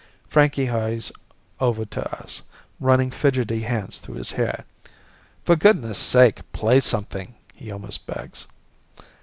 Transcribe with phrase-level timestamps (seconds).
[0.27, 1.11] Frankie hurries
[1.59, 2.41] over to us,
[2.79, 4.65] running fidgety hands through his hair.
[5.45, 8.47] "For goodness sake, play something," he almost begs.